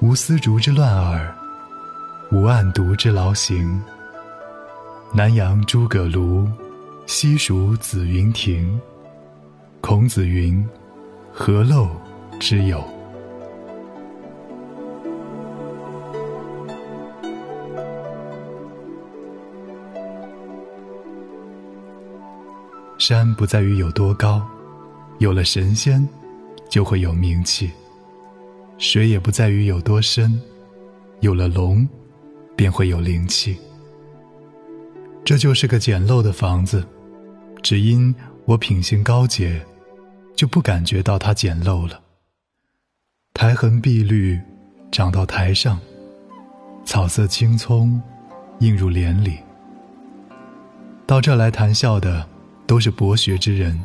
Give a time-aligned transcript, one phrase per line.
[0.00, 1.34] 无丝竹之乱耳，
[2.30, 3.82] 无案牍之劳形。
[5.12, 6.46] 南阳诸葛庐。
[7.06, 8.78] 西蜀子云亭，
[9.80, 10.62] 孔子云
[11.32, 11.88] ：“何陋
[12.38, 12.84] 之有？”
[22.98, 24.46] 山不在于有多高，
[25.16, 26.06] 有了神仙，
[26.68, 27.70] 就会有名气；
[28.78, 30.40] 水也不在于有多深，
[31.20, 31.86] 有了龙，
[32.54, 33.58] 便会有灵气。
[35.24, 36.86] 这就是个简陋的房子。
[37.60, 39.60] 只因我品行高洁，
[40.36, 42.00] 就不感觉到它简陋了。
[43.34, 44.40] 苔痕碧绿，
[44.92, 45.76] 长到台上；
[46.84, 48.00] 草色青葱，
[48.60, 49.38] 映入帘里。
[51.04, 52.24] 到这来谈笑的，
[52.64, 53.76] 都是博学之人，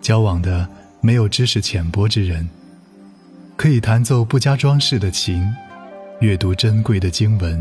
[0.00, 0.68] 交往的
[1.00, 2.48] 没有知识浅薄之人，
[3.58, 5.44] 可以弹奏不加装饰的琴，
[6.20, 7.60] 阅读珍贵的经文，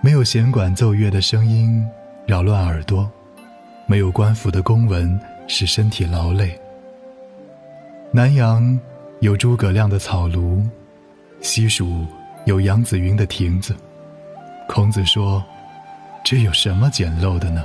[0.00, 1.86] 没有弦管奏乐的声音
[2.26, 3.08] 扰乱耳朵。
[3.86, 6.60] 没有官府的公文使身体劳累。
[8.10, 8.76] 南阳
[9.20, 10.60] 有诸葛亮的草庐，
[11.40, 12.04] 西蜀
[12.46, 13.76] 有杨子云的亭子。
[14.68, 15.40] 孔子说
[16.26, 17.64] ：“这有什么简陋的呢？”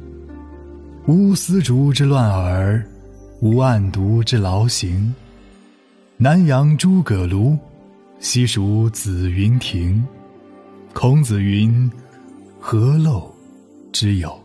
[1.07, 2.85] 无丝竹之乱耳，
[3.39, 5.13] 无案牍之劳形。
[6.15, 7.57] 南阳诸葛庐，
[8.19, 10.03] 西蜀子云亭。
[10.93, 11.91] 孔子云
[12.61, 13.23] ：“何陋
[13.91, 14.39] 之有？”